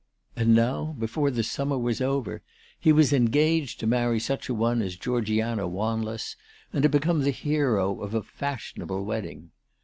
[0.35, 2.41] And now, before the summer was over,
[2.79, 6.35] he was engaged to marry such a one as Georgiana Wanless
[6.73, 9.51] and to become the hero of a fashionable wedding